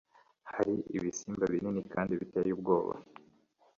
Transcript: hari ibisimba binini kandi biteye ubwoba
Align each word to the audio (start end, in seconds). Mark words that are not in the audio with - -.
hari 0.51 0.73
ibisimba 0.97 1.43
binini 1.53 1.81
kandi 1.93 2.13
biteye 2.21 2.51
ubwoba 2.53 2.93